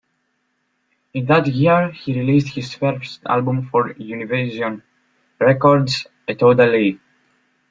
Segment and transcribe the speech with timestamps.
[1.13, 4.81] In that year, he released his first album for Univision
[5.39, 6.99] Records, A Toda Ley.